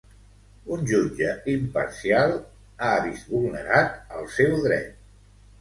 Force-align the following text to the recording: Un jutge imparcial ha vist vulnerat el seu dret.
Un 0.75 0.87
jutge 0.91 1.33
imparcial 1.57 2.33
ha 2.87 2.97
vist 3.09 3.31
vulnerat 3.37 4.19
el 4.21 4.29
seu 4.39 4.57
dret. 4.69 4.93